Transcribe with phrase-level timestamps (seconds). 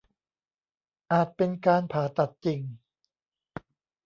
[1.11, 2.61] อาจเป็นการผ่าตัดจริง